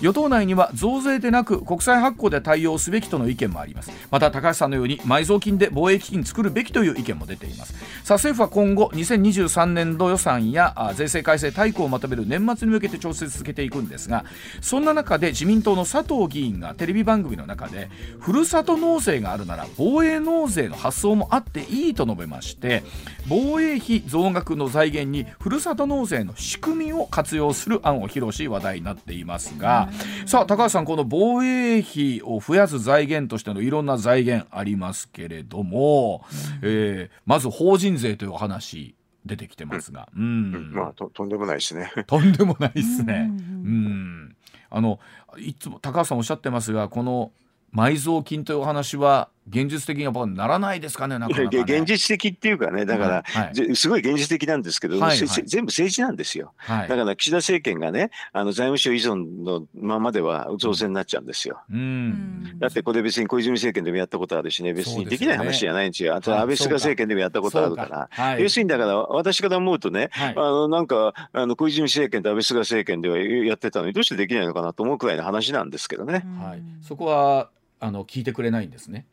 [0.00, 7.74] 与党内には増税でなく国債発行で対応すべきとの意見もありますまた高橋さんのように埋蔵金で防衛基金作るるべきという意見も出ています。
[8.04, 14.24] さあ政府は今後2023年度予算や税制改正大綱をまとめる年末に向けて調整続けていくんですが
[14.60, 17.88] そんな中で自民党の佐藤議員がテレビ番組の中で
[18.20, 22.82] ふるさと納税があるなら防衛納税の発想もあっていいと述べまして
[23.28, 29.90] 防衛費増額の財源にふるさと納税の仕組みを活用する案を披露し話題になっていますが
[30.26, 36.24] さあ高橋さんこの防衛費を増やす財源としてのいろんな財源ありますけれども、
[36.62, 41.90] えー、まず法人税というお話出てきてますが、うん、うん、まあととんでもないですね。
[42.06, 43.30] とんでもない ですね。
[43.30, 44.36] うん、
[44.70, 45.00] あの
[45.38, 47.32] いつも高橋さんおっしゃってますがこの
[47.74, 61.60] 埋蔵金というお話は現実的にやっぱならないですかね、なかなか、ね、現実的っていうかね、だから、はい、すごい現実的なんですけど、はいはい、全部政治なんですよ、はい、だから岸田政権がね、あの財務省依存のままでは増税になっちゃうんですよ。
[61.70, 66.16] うん、だってこれ別に小泉政権でもやったことあるしね、別にできない話じゃないんですよ。
[66.16, 76.24] あと安倍菅政権でもやったことあるから、はい、要するにだから私から思うとね、あのなんかあの小泉政権と安倍菅政権ではやってたのに、どうしてできないのかなと思うくらいの話なんですけどね。
[76.40, 79.06] はい、そこはあの聞いてくれないんですね。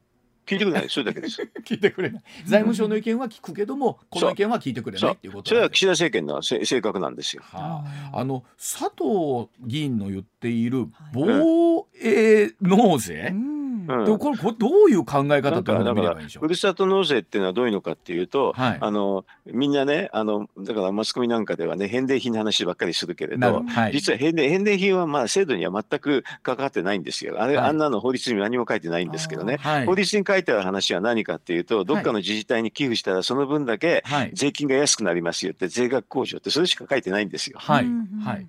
[0.46, 1.42] 聞いてくれないそれだけです。
[1.66, 2.24] 聞いてくれない。
[2.46, 37.58] 財務省の意見は聞くけども、この意見は聞いてくれないっていうことそれは岸田政権の性格なんですよ、はあ、あの佐藤議員の言っている防衛納税、うんうん、でこれこどういう考え方というのがふるさと納税っていうのはどういうのかっていうと、はい、あのみんなねあのだからマスコミなんかではね返礼品の話ばっかりするけれど、はい、実は返礼返礼品はまあ制度には全く関わってないんですよあれ、はい、あんなの法律に何も書いてないんですけどね、法律に書いてある話は何かっていうとどっかの自治体に寄付したらその分だけ税金が安くなりますよって税額控除ってそれしか書いてないんですよ。
[37.60, 37.86] はい、
[38.24, 38.48] はい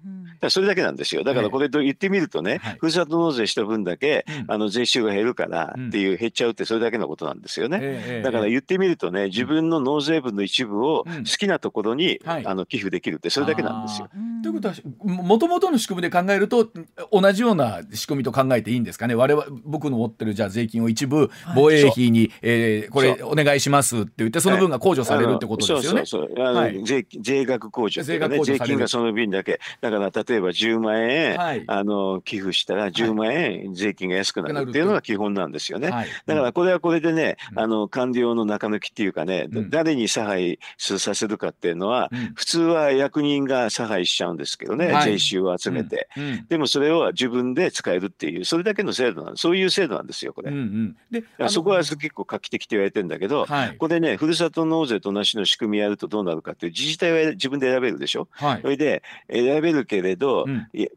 [0.50, 1.24] それだけなんですよ。
[1.24, 8.22] だからこれと言ってみるとね、はい、ふるさと納税した分だけ、うん、あの税収が減るからっていう、減っちゃうってそれだけのことなんですよね。
[8.22, 14.08] だから言ってみるとね、自分の納税分の一部を好きなところに、あの寄付できるってそれだけなんですよ。
[14.42, 16.70] ということは、もともとの仕組みで考えると、
[17.10, 19.14] 同じような仕組みと考えていいんですかね。
[19.14, 26.04] 我々、僕の持ってるじゃあ税金を一部防衛費に、はい、えー、これお願いしますって言って、その分が控除されるってことですよね。
[26.04, 26.44] そうそうそう。
[26.44, 29.60] はい、税税額控除、ね、税額控除税金がその分だけ。
[29.80, 35.90] だから例えば10万円、はい、あの寄付したら10万円税金が安くなるっていうのが基本なんですよね。
[35.90, 46.08] はい、だからこれはこれでね、うん、あの官僚の中抜きっていうかね、うん、誰に差配させるかっていうのは、うん、普通は役人が差配しちゃうんですけどね、はい、税収を集めて、
[46.48, 50.50] でもそれを自分で使えるっていうそれだけの制度なんそういう制度なんですよこれ。
[50.50, 53.46] うんうん、でそこは結構画期的って言われてるんだけど、
[53.78, 58.28] これねふるさと納税と同じの仕組みやるとどうなるかっていう自治体は自分で選べるでしょ。
[58.62, 60.46] それで選べるけれど、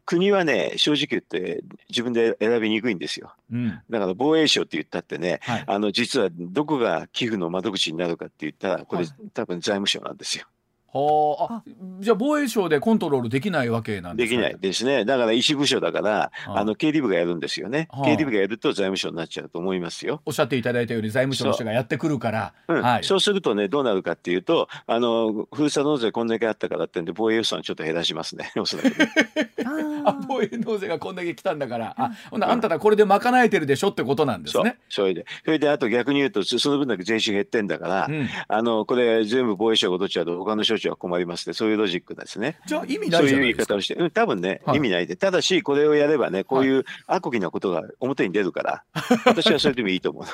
[0.04, 3.34] 国はね、正直言って自分で選びにくいんですよ。
[3.52, 10.46] うん、だから防衛省って言ったってね、はい、あの実はどこが寄付の窓口になるかって言ったら、これ、はい、多分財務省なんですよ。
[10.92, 11.62] はあ、
[12.00, 15.04] じゃあ防衛省でコントロールできないわけなんですか、できないですね。
[15.04, 16.68] だから一部署だから、あ。
[16.68, 17.88] の経理部がやるんですよね。
[18.04, 20.20] 経理部がやると財務省になっちゃうと思いますよ。
[20.24, 22.82] おっしゃっていただいたように財務省の人がやってくるから、そううん。
[22.84, 28.52] はい、そうするとねどうなるかっていうと、あのふるさと納税こんだけあったからってんで防衛予算ちょっと減らしますね。
[28.58, 29.08] おそらく、ね、
[30.04, 34.78] あ防衛納税がこんだけ来たんだから、あ、ほんあんたらこれで賄えてるでしょってことなんですね。
[34.88, 41.52] それで、それであと逆に言うとその分だけ税収減ってんだから、うん、あのこれ全部防衛省がどっちだと他の省庁は困りますね。
[41.52, 42.58] そういうロジックですね。
[42.66, 50.24] じゃあ意味ないそういう言い方をして、うん、多分ね、はい、意味ないで、ただしこれをやればね、こういう悪意なことが表に出るから、はい、私はそれでもいいと思う。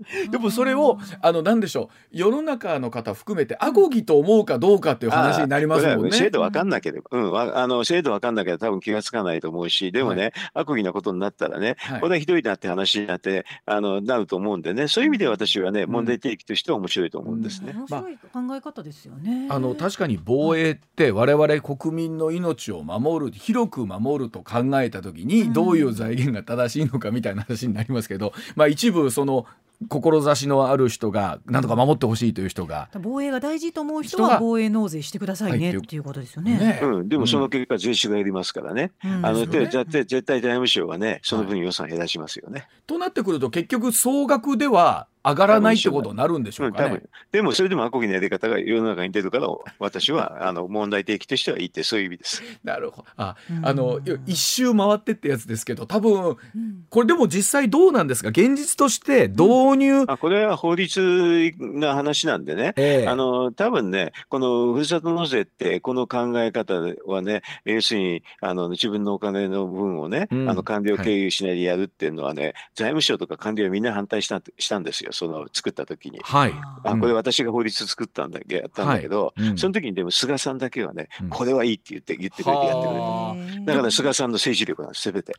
[0.30, 6.12] でもそれをあのなんでしょう世の中の方含めてあごぎと思うかどうかっていう話になりますもんね。
[6.12, 17.72] 制度分かんなければ、うん、あの制度分かんなければ多分気が付かないと思うしでもね、はい、悪意なことになったらね、はい、これはひどいなって話になってあのなると思うんでねそういう意味で私はね、問題提起としては面白いと思うんですね。
[17.74, 19.48] 面白い考え方ですよね。
[19.50, 29.46] あの確かに防衛って我々国民の命を守る広く守ると考えた時にどういう財源が正しいのかみたいな話になりますけど、まあ一部その
[29.88, 36.56] 志のある人が何とか守ってほしいという人が防衛が大事と思う人は防衛納税してくださいねっていうことですよね。
[36.56, 36.80] ね。
[36.82, 38.92] うん、でもその結果税収が減りますからね。
[39.02, 42.60] うん、あの、ね、絶対財務省はねその分予算減らしますよね。
[42.60, 46.84] はい、となってくると結局総額では上がらないってことになるんでしょうかね。
[46.84, 47.08] うん、多分。
[47.32, 52.42] でもそれでもアコギのやり方が世の中に出るから私は あの問題提起としてはいいってそういう意味です。
[52.64, 53.08] なるほど。
[53.16, 56.36] ああの一周回ってってやつですけど多分
[56.88, 58.30] これでも実際どうなんですか？
[58.30, 66.74] 現実として導入、うん、あこれは法律な話なんでね、えー、あの多分ねこのふるさと納税ってこの考え方
[67.06, 76.20] はね要するにあの自分のお金の分をね、うん、あの官僚経由しないでやるっていうのはね、はい、財務省とか官僚はみんな反対したしたんですよその作った時に。
[76.22, 79.48] はい、あこれ私が法律作ったんだけやったんだけど、はい。
[79.50, 83.00] うん、その時にでも菅さんだけはね、これはいいって言って言ってくれてやってくれ
[83.64, 83.72] た。
[83.72, 85.34] だから菅さんの政治力なんです全て。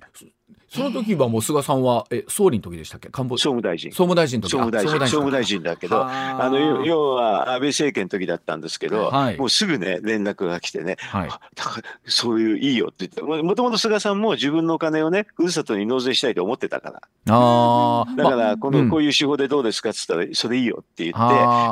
[0.70, 3.10] その時はもう菅さんはえ総理の時でしたっけ？
[3.10, 3.92] 官房総務大臣。
[3.92, 4.52] 総務大臣の時。
[4.52, 5.00] 総務大臣。
[5.02, 17.02] 総務大臣だけどあの要は安倍政権の時だったんですけど、はい、もうすぐね連絡が来てね、はい、だからそういういいよって言ってもともと菅さんも自分のお金をねふるさとに納税したいと思ってたから。
[17.30, 19.89] あだからこの、こういう手法でどうですか？
[19.91, 21.19] っつったらそれいいよって言って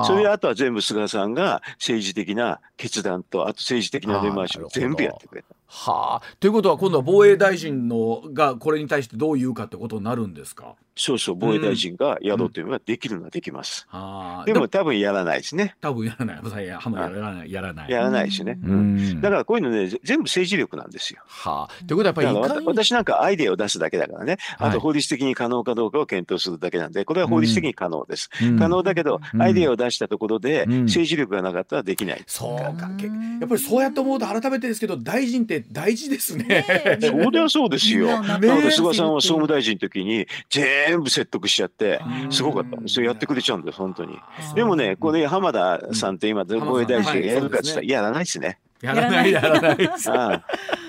[0.07, 5.55] それであとは全部菅さんが政治的な決断とあと政治的な根回しを全部やってくれた。
[5.71, 10.75] はあ、ということは今度は防衛大臣のがこれに対してどう言うかってことになるんですか？
[10.95, 13.97] そうそう防衛大臣がやろうというのはできるのはできます、う
[14.41, 15.75] ん、でも多分やらないですね。
[15.79, 16.35] 多分やらない。
[16.35, 17.51] やらない。
[17.51, 17.91] やらない。
[17.91, 21.21] やらないしね、うん、だからこういうのね全部政治力なんですよ。
[21.25, 21.85] はあ。
[21.85, 24.39] ということはやっぱり私なんかアイデアを出すだけだからね。
[24.57, 32.89] あと法律的に可能かどうかを検討するだけなんでこれは法律的に可能です、うん、可能だけど、アイデアを出したところで政治力がなかったらできない、そうか。
[33.39, 36.45] やっぱりそうやって思うと改めてですけど大臣って大事ですね。
[36.45, 38.21] ねそうではそうですよ。
[38.21, 44.17] なので菅さんは総務大臣の時に全部説得しちゃってすごかったそれやってくれちゃうんです本当に。
[44.55, 48.59] でもねこれ浜田さんって今防衛大臣がやるかっつったらやらないですね。
[48.81, 49.77] やらないやらない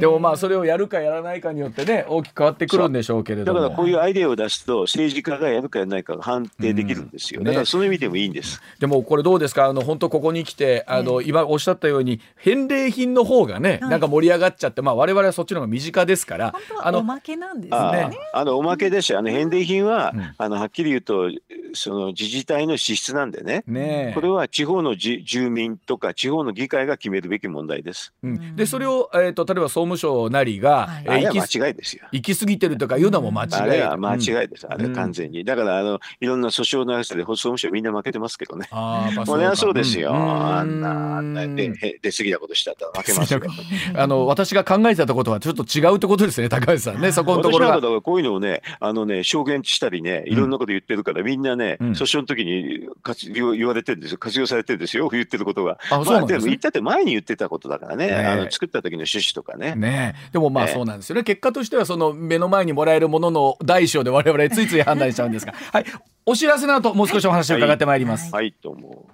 [0.00, 8.60] でもまあそれをやるかやらないかによってね大きく変わってくるんでしょうけれどだからこういうアイデアを出すと政治家がやるかやらないかが判定できるんですよ、うんね、だからそういう意味でもいいんです。
[8.78, 9.66] でもこれどうですか？
[9.66, 18.18] あの本当ここに来てあの、今おっしゃったように返礼品の方がね、なんか盛り上がっちゃってまあ我々はそっちの方が身近ですからあのおまけなんですね。
[18.32, 21.30] あのおまけでしあの返礼品は、うん、あのはっきり言うと
[21.74, 23.64] その自治体の支出なんでね。
[23.66, 32.06] ねこれは地方のじ住民とか地方の議会が決めるべき問題です、うん、でそれを、えーと、例えば総務省なりが、はい、えー、行き間違いですよ。
[32.12, 35.44] 行き過ぎてるとかいうのも間違い、あれは間違いです、あれ完全に。
[35.44, 38.68] だからあのいろんな訴訟のやつで総務省みんな負けてますけどね。
[38.70, 43.40] ああ、それはそうですよ、あんなあんなで出過ぎたことしたら負けますよ。
[43.96, 47.78] あの私が考えてたことはちょっと違うってことですね高橋さんねそこのところが。
[48.02, 54.18] こういうのをねあのね証言したりねいろんなこと言ってるから、みんなね、訴訟の時に活用言われてるんですよ。
[54.18, 55.78] 活用されてるんですよ言ってることが。
[55.90, 59.74] あ、まあ、でも言ったって前に言ってたことだからね、あの作った時の趣旨とかね。
[59.76, 60.14] ね。
[60.32, 65.54] でもまあそうなんですよね、結果としてはその目の前にもらえるものの大小で我々ついつい判断しちゃうんですが。
[65.72, 65.84] はい。
[66.26, 68.32] お知らせの後もう少しお話を伺ってまいります。
[68.32, 69.08] はい、はい、どうも。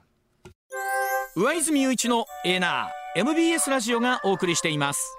[1.36, 5.16] 上泉雄一のエーナー MBS ラジオがお送りしています。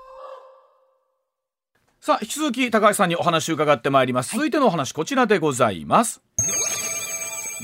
[2.02, 6.22] さあ引き続き高橋さんにお話を伺ってまいります、続いてのお話こちらでございます。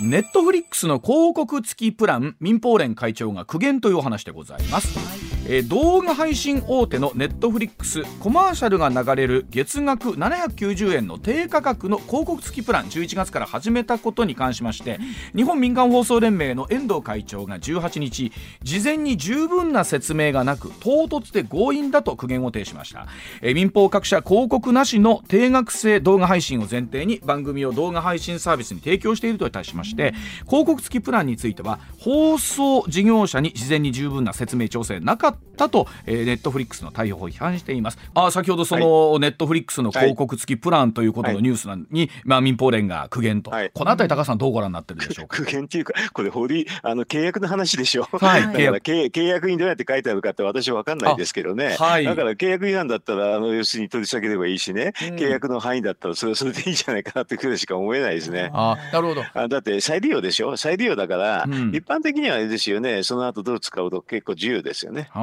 [0.01, 5.21] ネットフリックスの広告付きプラン民放連会長が苦言というお話でございます、はい
[5.54, 14.98] えー、動画配信大手のネットフリックスコマーシャルが流れる月額790円の低価格の広告付きプラン11月から始めたことに関しまして
[15.36, 18.32] 日本民間放送連盟の遠藤会長が18日
[18.64, 23.08] 事前に十分な説明がなく唐突で強引だと苦言を呈しました、
[23.42, 30.14] えー、民放各社広告なしの定額制動画配信を前提に番組を動画配信サービスに提供しているといたしまして
[30.46, 37.99] 広告付きプランについては放送事業者に事前に十分な説明調整なかったったと、えー、ネットフリックスの対応を批判しています。
[38.13, 45.38] あ先ほどその、ネットフリックスの広告付きプランということのニュースに、はい、まあ、民放連が苦言と、はい、このあたり高橋さんどうご覧になってるでしょうか？
[45.43, 58.49] 苦言っていうかこれ法律あの契約の話でしょ、 はい、だから契契約にどうやって書いてあるかって私は分かんないですけどね、はい、だから契約違反だったらあの要するに取り下げればいいしね、うん、契約の範囲だったらそれはそれでいいじゃないかなってくらいしか思えないですね。
[58.54, 59.23] あなるほど。
[59.34, 60.58] あだって再利用でしょ？
[60.58, 63.04] 再利用だから、うん、一般的にはあれですよね。
[63.04, 65.10] その後どう使うと結構自由ですよね。
[65.13, 65.19] あ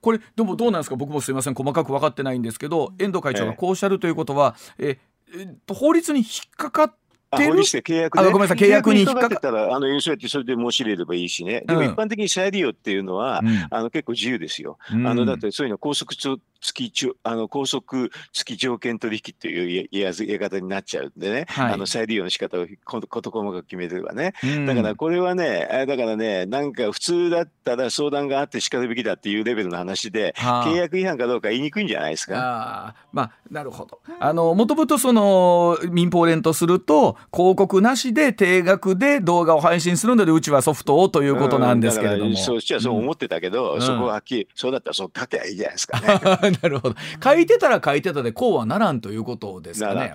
[0.00, 0.96] これでもどうなんですか？
[0.96, 1.54] 僕もすみません。
[1.54, 4.98] 細かく分かってないんですけど遠藤会長がこうおっしゃるということは、え
[5.34, 6.94] ええ法律に引っかかっ
[7.38, 8.58] て法律で契約、ね、ごめんなさい。
[8.58, 11.62] 契約に引っかかったらあのそうやってそれで申し入れればいいしね。
[11.66, 16.14] でも一般的に再利用っていうのは、うん、あの結構自由ですよ、うん、あのだってそういうの高速
[16.62, 32.34] 付きあの高速付き条件取引っていう言い方になっちゃうんでね、はい、あの再利用の仕方を事細かく決めてればね、うん、だからこれはねだからねなんか普通だったら相談があってしかるべきだっていうレベルの話で、はあ、契約違反かどうか言いにくいんじゃないですか。
[32.36, 34.00] あまあなるほど。
[34.20, 46.51] あのもともとその民放連とすると広告なしで定額で動画を配信するのでうちはソフトをということなんですけれども、うん、そうしそう思ってたけど、うん、そこははっきりそうだったらそう書けばいいじゃないですかね。
[46.62, 46.96] なるほど。
[47.22, 50.12] 書いてたら書いてたでこうはならんということですかね。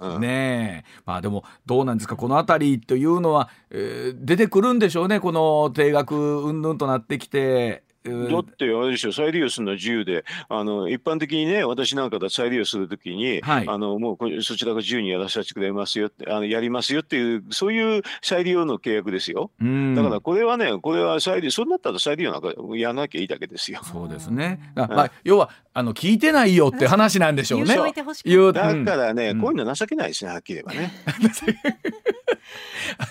[0.00, 2.16] うんうん、ねまあでもどうなんですか？
[2.16, 5.20] この辺りというのは、えー、出てくるんでしょうね。
[5.20, 7.82] この定額云々となってきて。
[8.04, 10.24] だってあれでしょ再利用するのは自由で。
[10.48, 19.50] あの一般的にね私なんかだ再利用するときに、はい、あのもうそちらが自由にやらせてくれますよってあのやりますよっていうそういう再利用の契約ですよ。
[19.60, 23.80] だからこれはねこれは再利用そうなったら再利用なんかやらなきゃいいだけですよ。
[23.84, 30.92] そうですね、まあ、要はあの聞いてないよって話なんでしょうねだからね、うん、こういうの情けないですねはっきり言えばね。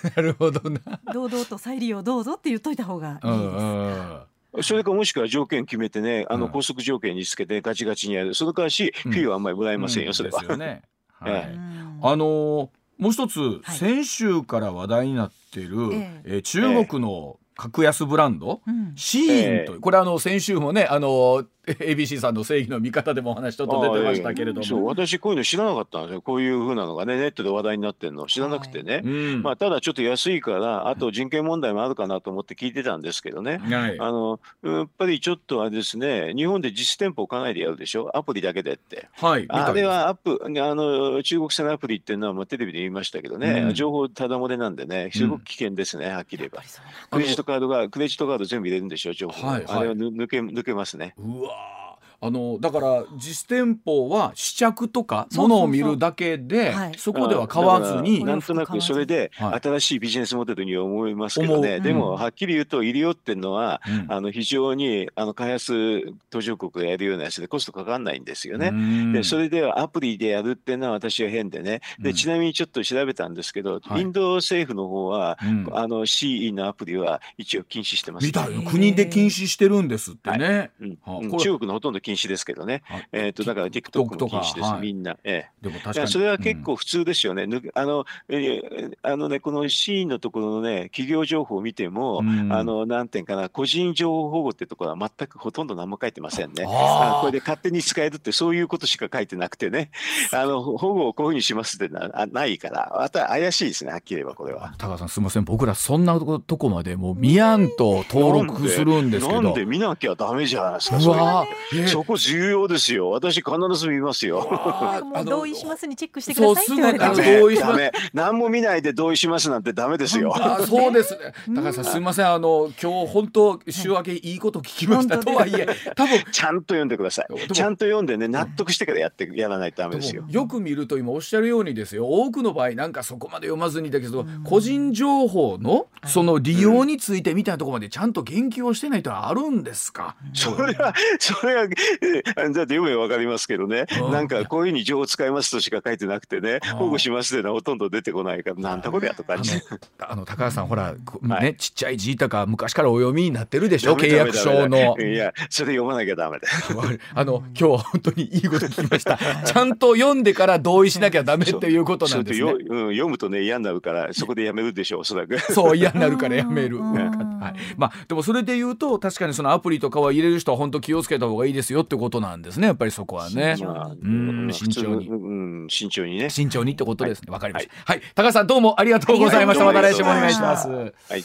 [0.15, 0.81] なるほどな。
[1.13, 4.28] 堂々と再利用どうぞって言っといた方がいいです、うんうん
[4.61, 10.57] それかもしくは条件決めてね、あの拘束条件につけてガチガチにやる、その代わし、フィーはあんまりもらえませんよ、それは。
[10.57, 10.81] ね。
[11.19, 11.59] はい、
[12.01, 16.41] あのもう一つ、先週から話題になっている、ええ。
[16.41, 18.61] 中国の格安ブランド、
[18.95, 21.43] シーンという、これあの先週もねあの
[21.79, 26.21] ABC さんの正義の味方でもお話ちょっと出てましたけれども、そう私こういうの知らなかったんですよ。
[26.21, 29.03] こういうふうなのがねネットで話題になってるの知らなくてね、はい
[29.37, 38.09] まあ、ただちょっと安いからあと人権問題もあるかなと思って聞いてたんですけどね、はい、あのやっぱりちょっとあれですね日本で実店舗を考えてやるでしょ？
[38.17, 46.63] アプリだけでって、はい、あれはアップあの中国製のアプリっていうのは、まあ、テレビで言いましたけどね、うん、情報ただ漏れなんでねすごく危険ですね、はっきり言えば。
[47.11, 51.13] クレジットカードがクレジットカード全部入れるんでしょ情報、はいはい、あれは抜け抜けますね。
[51.17, 51.88] うわ Oh.
[52.21, 68.71] あのだから実店舗は試着とかものを見るだけでそこでは買わずになんとなくそれで新しいビジネスモデルに思いますけどね、でもはっきり言うと入りよっていうのは、うん、あの非常にあの開発途上国がやるようなやつでコストかかんないんですよね。
[69.13, 71.81] でそれではアプリでやるっていうのは私は変でね。
[71.99, 75.37] でちなみにちょっと調べたんですけど、インド政府の方は、
[75.71, 80.71] あの CE のアプリは一応禁止してます、みたい国で禁止してるんですってね。
[80.79, 81.25] はい。
[81.25, 82.81] うん、中国のほとんど禁止ですけどね。
[83.11, 85.17] えっ、ー、と、だから TikTok も禁止です、はい、みんな。
[85.23, 85.51] ええ。
[85.61, 86.07] でも確かに。
[86.07, 87.43] それは結構普通ですよね。
[87.43, 96.65] うん、あの、えー、あのね、このシーンのところのね、企業情報を見ても、うん、あの、なんていうかな、個人情報保護ってところは全くほとんど何も書いてませんね。
[96.67, 99.91] あこれで勝手に使えるってそういうことしか書いてなくてね、
[100.33, 104.73] あの、保護をこういうふうにしますってなないから、また怪しいですね、はっきり言えばこれは。
[104.79, 109.41] 高さんすみません、僕らそんなとこまでもう見やんと登録するんですけど。
[109.41, 110.99] なんで見なきゃダメじゃないですか。
[110.99, 113.09] そそこ重要ですよ。
[113.09, 114.39] 私必ず見ますよ。
[115.03, 117.39] もう同意しますにチェックしてくださいって言われて。
[117.39, 117.91] 同意します。
[118.13, 120.33] 何も見ないで同意しますなんてダメですよ。
[120.35, 121.33] あそうですね。
[121.55, 127.51] 高橋さんすみませんあの今日本当週明けいいこと聞きましたとはいえ多分ちゃんと読んでください。
[127.51, 130.23] ちゃんと読んでね納得してからやってやらないとダメですよ。
[130.29, 140.15] よく見ると今おっしゃるようにですよ多くの場合なんかそこまで読まずにだけど個人情報のその利用についてみたいなところまでちゃんと言及をしてないとあるんですか？
[140.33, 141.67] それはそれは
[142.35, 149.51] だって読めばわかりますけどね、なんかこういうふうに情報使いますとしか書いてなくてね、保護しますっていうのはほとんど出てこないから、なんだこれやと感じ。
[149.99, 154.97] あの高橋さん、ほら、ね、ちっちゃい字とか昔からお読みになってるでしょ、契約書の。
[154.99, 156.47] いや、それ読まなきゃダメだ。
[157.13, 159.17] あの、今日は本当にいいこと聞きました。
[159.45, 162.51] ちゃんと読んでから同意しなきゃダメっていうことなんですね。
[162.51, 165.39] うん、読むとね、嫌になるから、そこでやめるでしょう、おそらく。
[165.39, 166.79] そう、嫌になるからやめる。
[166.79, 167.59] はい。
[167.77, 173.55] まあ、でもそれで言うと、確かにそのアプリとかは入れる人は本当気をつけた方がいいですよってことなんですね、やっぱりそこはね。
[173.59, 176.29] うん慎重に、うん、慎重にね。
[176.29, 177.31] 慎重にってことですね。
[177.31, 180.67] わ、かりました、はい、高橋さんどうもありがとうございました、また来週もお願いします。
[180.67, 181.23] はい